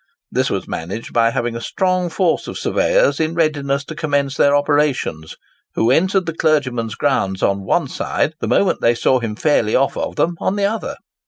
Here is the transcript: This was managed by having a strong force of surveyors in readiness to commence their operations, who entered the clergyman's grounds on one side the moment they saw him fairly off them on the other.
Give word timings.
This 0.31 0.49
was 0.49 0.67
managed 0.67 1.13
by 1.13 1.29
having 1.29 1.55
a 1.55 1.61
strong 1.61 2.09
force 2.09 2.47
of 2.47 2.57
surveyors 2.57 3.19
in 3.19 3.35
readiness 3.35 3.85
to 3.85 3.93
commence 3.93 4.35
their 4.35 4.55
operations, 4.55 5.35
who 5.75 5.91
entered 5.91 6.25
the 6.25 6.33
clergyman's 6.33 6.95
grounds 6.95 7.43
on 7.43 7.61
one 7.65 7.87
side 7.87 8.33
the 8.41 8.47
moment 8.47 8.81
they 8.81 8.95
saw 8.95 9.19
him 9.19 9.35
fairly 9.35 9.75
off 9.75 9.95
them 10.15 10.37
on 10.39 10.55
the 10.55 10.65
other. 10.65 10.97